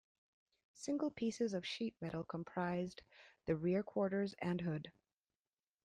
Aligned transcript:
Single 0.73 1.11
pieces 1.11 1.53
of 1.53 1.63
sheet 1.63 1.95
metal 2.01 2.23
comprised 2.23 3.03
the 3.45 3.55
rear 3.55 3.83
quarters 3.83 4.33
and 4.41 4.59
hood. 4.59 4.91